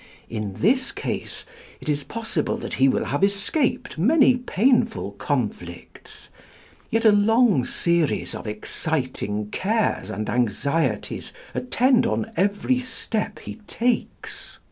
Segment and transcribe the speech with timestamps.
[0.31, 1.45] In this case,
[1.79, 6.29] it is possible that he will have escaped many painful conflicts;
[6.89, 14.57] yet a long series of exciting cares and anxieties attend on every step he takes.